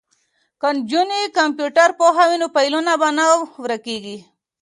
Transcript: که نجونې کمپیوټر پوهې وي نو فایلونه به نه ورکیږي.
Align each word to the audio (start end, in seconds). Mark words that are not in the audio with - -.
که 0.61 0.67
نجونې 0.75 1.21
کمپیوټر 1.37 1.89
پوهې 1.99 2.25
وي 2.29 2.37
نو 2.41 2.47
فایلونه 2.53 2.91
به 3.01 3.09
نه 3.17 3.25
ورکیږي. 3.63 4.17